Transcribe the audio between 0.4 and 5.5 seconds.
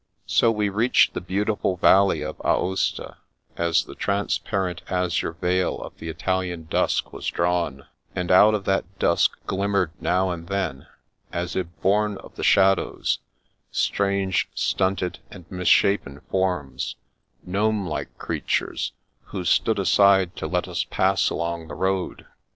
we reached the beautiful valley of Aosta, as the transparent azure